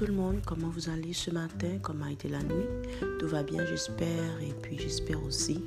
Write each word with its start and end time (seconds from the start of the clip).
tout 0.00 0.06
le 0.06 0.14
monde, 0.14 0.40
comment 0.46 0.70
vous 0.70 0.88
allez 0.88 1.12
ce 1.12 1.30
matin, 1.30 1.76
comment 1.82 2.06
a 2.06 2.10
été 2.10 2.30
la 2.30 2.42
nuit? 2.42 2.64
Tout 3.18 3.28
va 3.28 3.42
bien 3.42 3.66
j'espère 3.66 4.40
et 4.40 4.54
puis 4.62 4.78
j'espère 4.78 5.22
aussi 5.22 5.62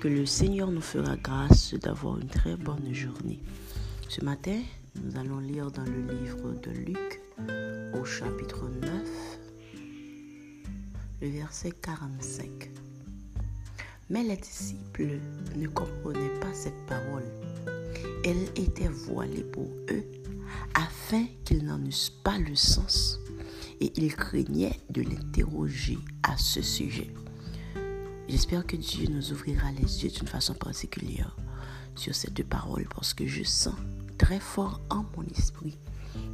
que 0.00 0.08
le 0.08 0.26
Seigneur 0.26 0.72
nous 0.72 0.80
fera 0.80 1.14
grâce 1.14 1.72
d'avoir 1.74 2.18
une 2.18 2.26
très 2.26 2.56
bonne 2.56 2.92
journée. 2.92 3.38
Ce 4.08 4.24
matin, 4.24 4.60
nous 4.96 5.16
allons 5.16 5.38
lire 5.38 5.70
dans 5.70 5.84
le 5.84 6.00
livre 6.18 6.54
de 6.64 6.70
Luc 6.72 7.20
au 7.94 8.04
chapitre 8.04 8.68
9, 8.68 8.90
le 11.22 11.28
verset 11.28 11.70
45. 11.70 12.68
Mais 14.10 14.24
les 14.24 14.36
disciples 14.36 15.20
ne 15.54 15.68
comprenaient 15.68 16.40
pas 16.40 16.52
cette 16.54 16.86
parole. 16.88 17.30
Elle 18.24 18.48
était 18.56 18.88
voilée 18.88 19.44
pour 19.44 19.68
eux 19.90 20.04
afin 20.74 21.26
qu'ils 21.44 21.64
n'en 21.64 21.80
eussent 21.84 22.12
pas 22.24 22.36
le 22.36 22.56
sens 22.56 23.20
et 23.80 23.92
ils 23.96 24.14
craignaient 24.14 24.80
de 24.90 25.02
l'interroger 25.02 25.98
à 26.22 26.36
ce 26.36 26.62
sujet. 26.62 27.12
J'espère 28.28 28.66
que 28.66 28.76
Dieu 28.76 29.08
nous 29.08 29.32
ouvrira 29.32 29.70
les 29.72 30.04
yeux 30.04 30.10
d'une 30.10 30.26
façon 30.26 30.54
particulière 30.54 31.36
sur 31.94 32.14
cette 32.14 32.42
parole 32.44 32.86
parce 32.94 33.14
que 33.14 33.26
je 33.26 33.44
sens 33.44 33.74
très 34.18 34.40
fort 34.40 34.80
en 34.90 35.04
mon 35.16 35.24
esprit 35.36 35.78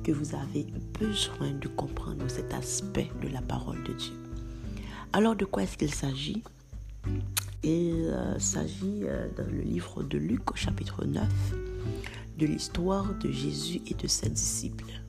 que 0.02 0.12
vous 0.12 0.34
avez 0.34 0.66
besoin 0.98 1.52
de 1.52 1.68
comprendre 1.68 2.28
cet 2.28 2.54
aspect 2.54 3.10
de 3.22 3.28
la 3.28 3.42
parole 3.42 3.82
de 3.84 3.92
Dieu. 3.92 4.14
Alors 5.12 5.36
de 5.36 5.44
quoi 5.44 5.64
est-ce 5.64 5.76
qu'il 5.76 5.94
s'agit? 5.94 6.42
Il 7.62 8.10
euh, 8.10 8.38
s'agit 8.38 9.02
euh, 9.04 9.28
dans 9.36 9.46
le 9.46 9.60
livre 9.60 10.02
de 10.02 10.18
Luc 10.18 10.50
au 10.50 10.56
chapitre 10.56 11.04
9 11.04 11.28
de 12.38 12.46
l'histoire 12.46 13.14
de 13.18 13.30
Jésus 13.30 13.80
et 13.86 13.94
de 13.94 14.06
ses 14.08 14.30
disciples. 14.30 15.02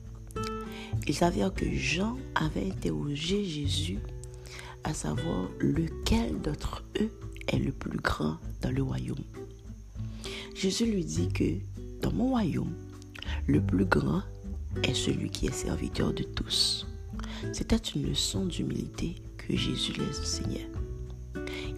Il 1.06 1.14
s'avère 1.14 1.52
que 1.52 1.70
Jean 1.70 2.16
avait 2.34 2.70
interrogé 2.70 3.44
Jésus 3.44 3.98
à 4.84 4.94
savoir 4.94 5.48
lequel 5.58 6.40
d'entre 6.40 6.84
eux 7.00 7.10
est 7.48 7.58
le 7.58 7.72
plus 7.72 7.98
grand 7.98 8.38
dans 8.62 8.70
le 8.70 8.82
royaume. 8.82 9.24
Jésus 10.54 10.86
lui 10.86 11.04
dit 11.04 11.28
que 11.28 11.54
dans 12.00 12.12
mon 12.12 12.30
royaume, 12.30 12.74
le 13.46 13.60
plus 13.60 13.84
grand 13.84 14.22
est 14.82 14.94
celui 14.94 15.30
qui 15.30 15.46
est 15.46 15.52
serviteur 15.52 16.12
de 16.12 16.22
tous. 16.22 16.86
C'était 17.52 17.76
une 17.76 18.08
leçon 18.08 18.46
d'humilité 18.46 19.16
que 19.36 19.56
Jésus 19.56 19.92
les 19.92 20.18
enseignait. 20.20 20.68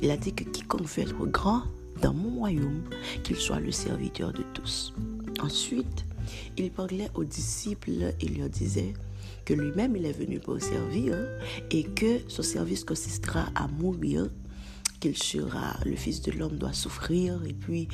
Il 0.00 0.10
a 0.10 0.16
dit 0.16 0.32
que 0.32 0.44
quiconque 0.44 0.86
veut 0.86 1.02
être 1.02 1.26
grand 1.26 1.62
dans 2.02 2.14
mon 2.14 2.38
royaume, 2.38 2.82
qu'il 3.24 3.36
soit 3.36 3.60
le 3.60 3.72
serviteur 3.72 4.32
de 4.32 4.44
tous. 4.52 4.92
Ensuite, 5.40 6.04
il 6.56 6.70
parlait 6.70 7.08
aux 7.14 7.24
disciples 7.24 8.14
et 8.20 8.28
leur 8.28 8.48
disait 8.48 8.94
que 9.44 9.54
lui-même 9.54 9.96
il 9.96 10.06
est 10.06 10.12
venu 10.12 10.40
pour 10.40 10.60
servir 10.60 11.16
et 11.70 11.84
que 11.84 12.20
son 12.28 12.42
service 12.42 12.84
consistera 12.84 13.46
à 13.54 13.68
mourir, 13.68 14.28
qu'il 15.00 15.16
sera, 15.16 15.76
le 15.84 15.96
Fils 15.96 16.22
de 16.22 16.32
l'homme 16.32 16.56
doit 16.56 16.72
souffrir 16.72 17.40
et 17.46 17.52
puis 17.52 17.88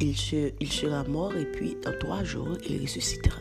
il, 0.00 0.14
il 0.60 0.72
sera 0.72 1.04
mort 1.04 1.34
et 1.36 1.46
puis 1.46 1.76
dans 1.84 1.96
trois 1.98 2.24
jours 2.24 2.56
il 2.68 2.82
ressuscitera. 2.82 3.40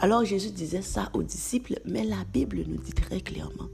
Alors 0.00 0.24
Jésus 0.24 0.50
disait 0.50 0.82
ça 0.82 1.10
aux 1.14 1.22
disciples, 1.22 1.80
mais 1.84 2.04
la 2.04 2.24
Bible 2.32 2.64
nous 2.66 2.78
dit 2.78 2.92
très 2.92 3.20
clairement 3.20 3.68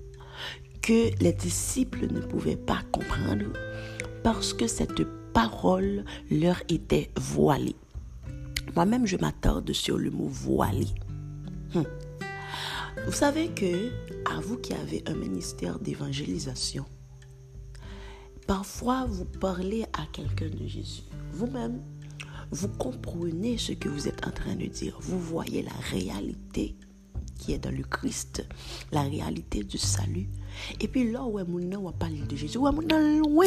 que 0.81 1.11
les 1.23 1.33
disciples 1.33 2.13
ne 2.13 2.21
pouvaient 2.21 2.57
pas 2.57 2.81
comprendre 2.91 3.53
parce 4.23 4.53
que 4.53 4.67
cette 4.67 5.05
parole 5.33 6.05
leur 6.31 6.61
était 6.69 7.11
voilée. 7.17 7.77
Moi-même, 8.75 9.07
je 9.07 9.17
m'attarde 9.17 9.73
sur 9.73 9.99
le 9.99 10.11
mot 10.11 10.29
voilé. 10.29 10.87
Hum. 11.75 11.85
Vous 13.07 13.13
savez 13.13 13.49
que, 13.49 13.91
à 14.31 14.41
vous 14.41 14.59
qui 14.59 14.73
avez 14.75 15.03
un 15.07 15.15
ministère 15.15 15.79
d'évangélisation, 15.79 16.85
parfois 18.47 19.07
vous 19.07 19.25
parlez 19.25 19.85
à 19.93 20.07
quelqu'un 20.13 20.49
de 20.49 20.67
Jésus. 20.67 21.03
Vous-même, 21.33 21.81
vous 22.51 22.69
comprenez 22.69 23.57
ce 23.59 23.73
que 23.73 23.89
vous 23.89 24.09
êtes 24.09 24.27
en 24.27 24.31
train 24.31 24.55
de 24.55 24.67
dire. 24.67 24.97
Vous 25.01 25.19
voyez 25.19 25.63
la 25.63 25.73
réalité 25.91 26.77
qui 27.39 27.53
est 27.53 27.59
dans 27.59 27.71
le 27.71 27.83
Christ, 27.83 28.45
la 28.93 29.03
réalité 29.03 29.65
du 29.65 29.79
salut. 29.79 30.29
Et 30.81 30.89
puis 30.89 31.11
là 31.11 31.25
où 31.25 31.39
on 31.39 31.83
va 31.83 31.93
parler 31.93 32.21
de 32.21 32.37
Jésus, 32.37 32.59
loin. 32.59 33.47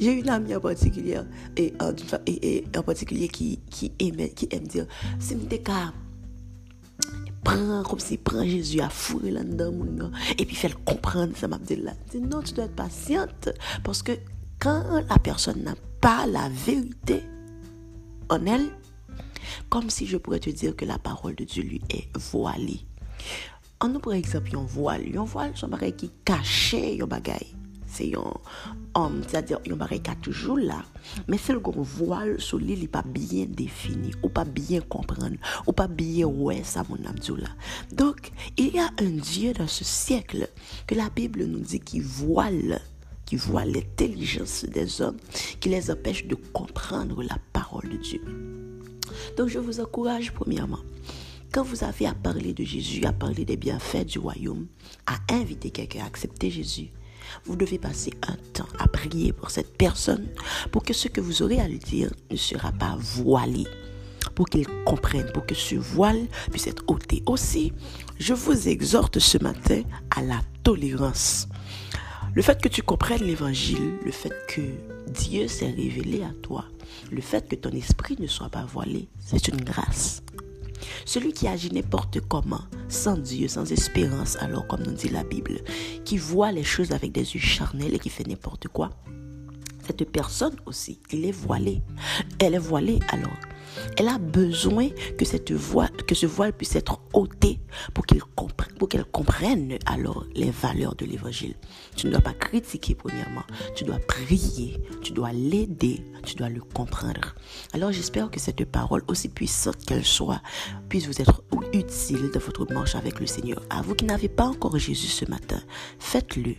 J'ai 0.00 0.12
une 0.12 0.28
amie 0.28 0.54
en 0.54 0.60
particulier, 0.60 1.20
et, 1.56 1.72
en 1.80 2.82
particulier 2.82 3.28
qui, 3.28 3.60
qui, 3.70 3.92
aime, 3.98 4.28
qui 4.34 4.48
aime 4.50 4.66
dire, 4.66 4.86
si 5.18 5.34
je 5.34 5.36
prend 7.44 7.82
comme 7.82 7.98
si 7.98 8.18
prend 8.18 8.44
Jésus 8.44 8.80
à 8.80 8.88
fourrer 8.88 9.32
là-dedans 9.32 9.72
et 10.38 10.46
puis 10.46 10.54
fait 10.54 10.72
comprendre 10.84 11.32
ça 11.36 11.48
m'a 11.48 11.58
dit 11.58 11.76
là 11.76 11.92
non 12.14 12.40
tu 12.40 12.52
dois 12.54 12.66
être 12.66 12.76
patiente 12.76 13.48
parce 13.82 14.02
que 14.02 14.12
quand 14.60 14.84
la 15.08 15.18
personne 15.18 15.64
n'a 15.64 15.74
pas 16.00 16.24
la 16.26 16.48
vérité 16.48 17.24
en 18.28 18.46
elle 18.46 18.68
comme 19.72 19.88
si 19.88 20.06
je 20.06 20.18
pourrais 20.18 20.44
te 20.44 20.50
dire 20.50 20.76
que 20.76 20.84
la 20.84 20.98
parole 20.98 21.34
de 21.34 21.44
Dieu 21.44 21.62
lui 21.62 21.80
est 21.88 22.14
voilée 22.16 22.84
An 23.82 23.90
nou 23.90 23.98
pre 23.98 24.14
eksept 24.14 24.52
yon 24.54 24.68
voal, 24.70 25.02
yon 25.10 25.26
voal 25.26 25.56
son 25.58 25.72
bagay 25.72 25.90
ki 25.98 26.12
kache 26.28 26.78
yon 27.00 27.10
bagay. 27.10 27.48
Se 27.90 28.06
yon, 28.06 28.38
yon 28.94 29.80
bagay 29.80 29.98
ka 30.06 30.14
toujou 30.22 30.54
la, 30.62 30.78
men 31.26 31.40
sel 31.42 31.58
kon 31.66 31.82
voal 31.96 32.36
sou 32.38 32.62
li 32.62 32.76
li 32.78 32.86
pa 32.86 33.02
bien 33.02 33.50
defini, 33.58 34.14
ou 34.22 34.30
pa 34.30 34.46
bien 34.46 34.86
kompren, 34.86 35.34
ou 35.66 35.74
pa 35.74 35.88
bien 35.90 36.30
wè 36.30 36.60
sa 36.62 36.86
moun 36.86 37.10
amdou 37.10 37.42
la. 37.42 37.50
Donk, 37.90 38.30
il 38.56 38.76
y 38.76 38.78
a 38.78 38.86
un 39.02 39.18
dieu 39.18 39.52
dans 39.52 39.66
se 39.66 39.82
siècle 39.82 40.46
que 40.86 40.94
la 40.94 41.10
Bible 41.10 41.50
nou 41.50 41.66
di 41.66 41.82
ki 41.82 42.06
voal, 42.22 42.78
ki 43.26 43.42
voal 43.48 43.74
l'intelligence 43.74 44.62
des 44.62 45.02
hommes, 45.02 45.18
ki 45.58 45.74
les 45.74 45.90
apèche 45.90 46.28
de 46.30 46.38
komprendre 46.54 47.26
la 47.26 47.42
parole 47.52 47.90
de 47.90 47.98
Dieu. 47.98 48.61
Donk, 49.36 49.48
je 49.48 49.58
vous 49.58 49.80
encourage 49.80 50.32
premièrement, 50.32 50.80
Quand 51.52 51.62
vous 51.62 51.84
avez 51.84 52.06
à 52.06 52.14
parler 52.14 52.54
de 52.54 52.64
Jésus, 52.64 53.04
à 53.04 53.12
parler 53.12 53.44
des 53.44 53.58
bienfaits 53.58 54.06
du 54.06 54.18
royaume, 54.18 54.68
à 55.06 55.18
inviter 55.34 55.70
quelqu'un 55.70 56.04
à 56.04 56.06
accepter 56.06 56.50
Jésus, 56.50 56.88
vous 57.44 57.56
devez 57.56 57.78
passer 57.78 58.12
un 58.26 58.36
temps 58.54 58.68
à 58.78 58.88
prier 58.88 59.32
pour 59.32 59.50
cette 59.50 59.76
personne 59.76 60.28
pour 60.70 60.82
que 60.82 60.94
ce 60.94 61.08
que 61.08 61.20
vous 61.20 61.42
aurez 61.42 61.60
à 61.60 61.68
lui 61.68 61.78
dire 61.78 62.10
ne 62.30 62.36
sera 62.36 62.72
pas 62.72 62.96
voilé, 62.98 63.64
pour 64.34 64.48
qu'il 64.48 64.66
comprenne, 64.86 65.30
pour 65.32 65.44
que 65.44 65.54
ce 65.54 65.74
voile 65.74 66.26
puisse 66.50 66.66
être 66.68 66.84
ôté. 66.86 67.22
Aussi, 67.26 67.72
je 68.18 68.32
vous 68.32 68.68
exhorte 68.68 69.18
ce 69.18 69.36
matin 69.38 69.82
à 70.16 70.22
la 70.22 70.40
tolérance. 70.62 71.48
Le 72.34 72.40
fait 72.40 72.62
que 72.62 72.68
tu 72.68 72.82
comprennes 72.82 73.24
l'évangile, 73.24 73.98
le 74.06 74.10
fait 74.10 74.32
que 74.48 74.62
Dieu 75.10 75.48
s'est 75.48 75.70
révélé 75.70 76.22
à 76.22 76.32
toi, 76.40 76.64
le 77.10 77.20
fait 77.20 77.46
que 77.46 77.56
ton 77.56 77.70
esprit 77.72 78.16
ne 78.18 78.26
soit 78.26 78.48
pas 78.48 78.64
voilé, 78.64 79.08
c'est 79.18 79.48
une 79.48 79.60
grâce. 79.60 80.22
Celui 81.04 81.34
qui 81.34 81.46
agit 81.46 81.70
n'importe 81.70 82.20
comment, 82.20 82.62
sans 82.88 83.18
Dieu, 83.18 83.48
sans 83.48 83.70
espérance, 83.70 84.36
alors 84.36 84.66
comme 84.66 84.82
nous 84.82 84.92
dit 84.92 85.10
la 85.10 85.24
Bible, 85.24 85.60
qui 86.06 86.16
voit 86.16 86.52
les 86.52 86.64
choses 86.64 86.92
avec 86.92 87.12
des 87.12 87.34
yeux 87.34 87.40
charnels 87.40 87.94
et 87.94 87.98
qui 87.98 88.08
fait 88.08 88.26
n'importe 88.26 88.68
quoi, 88.68 88.88
cette 89.86 90.10
personne 90.10 90.56
aussi, 90.66 91.00
il 91.12 91.24
est 91.24 91.32
voilé. 91.32 91.82
Elle 92.38 92.54
est 92.54 92.58
voilée 92.58 93.00
alors. 93.08 93.36
Elle 93.96 94.08
a 94.08 94.18
besoin 94.18 94.88
que, 95.18 95.24
cette 95.24 95.52
que 96.06 96.14
ce 96.14 96.26
voile 96.26 96.52
puisse 96.52 96.76
être 96.76 97.00
ôté 97.12 97.60
pour 97.94 98.06
qu'elle 98.06 98.22
comprenne, 98.22 98.74
pour 98.78 98.88
qu'elle 98.88 99.04
comprenne 99.04 99.78
alors 99.86 100.26
les 100.34 100.50
valeurs 100.50 100.94
de 100.94 101.06
l'évangile. 101.06 101.54
Tu 101.96 102.06
ne 102.06 102.12
dois 102.12 102.20
pas 102.20 102.34
critiquer 102.34 102.94
premièrement, 102.94 103.42
tu 103.74 103.84
dois 103.84 103.98
prier, 103.98 104.78
tu 105.02 105.12
dois 105.12 105.32
l'aider, 105.32 106.04
tu 106.24 106.34
dois 106.34 106.48
le 106.48 106.60
comprendre. 106.60 107.34
Alors 107.72 107.92
j'espère 107.92 108.30
que 108.30 108.40
cette 108.40 108.64
parole, 108.64 109.02
aussi 109.08 109.28
puissante 109.28 109.84
qu'elle 109.84 110.04
soit, 110.04 110.42
puisse 110.88 111.06
vous 111.06 111.20
être 111.20 111.42
utile 111.72 112.30
dans 112.32 112.40
votre 112.40 112.70
marche 112.72 112.94
avec 112.94 113.20
le 113.20 113.26
Seigneur. 113.26 113.62
À 113.70 113.82
vous 113.82 113.94
qui 113.94 114.04
n'avez 114.04 114.28
pas 114.28 114.44
encore 114.44 114.78
Jésus 114.78 115.08
ce 115.08 115.24
matin, 115.24 115.60
faites-le 115.98 116.54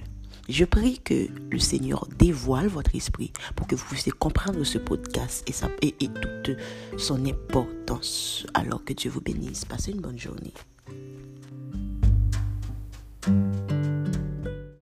je 0.50 0.66
prie 0.66 1.00
que 1.00 1.28
le 1.52 1.60
Seigneur 1.60 2.06
dévoile 2.20 2.68
votre 2.68 2.96
esprit 2.96 3.32
pour 3.56 3.66
que 3.66 3.76
vous 3.76 3.86
puissiez 3.86 4.12
comprendre 4.12 4.64
ce 4.66 4.78
podcast 4.78 5.44
et, 5.48 5.54
sa, 5.54 5.70
toute 5.70 6.58
son 6.98 7.26
importance. 7.26 8.46
Alors 8.54 8.84
que 8.84 8.92
Dieu 8.92 9.10
vous 9.10 9.22
bénisse. 9.22 9.64
Passez 9.64 9.92
une 9.92 10.02
bonne 10.02 10.20
journée. 10.20 10.54